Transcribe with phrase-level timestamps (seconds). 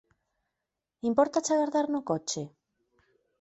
[1.09, 2.43] Impórtache agardar no coche?